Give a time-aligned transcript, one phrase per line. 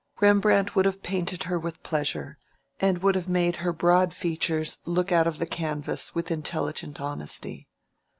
[0.19, 2.39] Rembrandt would have painted her with pleasure,
[2.79, 7.67] and would have made her broad features look out of the canvas with intelligent honesty.